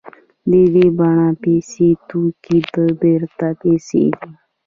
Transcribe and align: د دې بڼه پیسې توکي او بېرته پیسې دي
د 0.49 0.51
دې 0.73 0.85
بڼه 0.97 1.27
پیسې 1.43 1.87
توکي 2.09 2.59
او 2.75 2.85
بېرته 3.01 3.47
پیسې 3.61 4.03
دي 4.17 4.29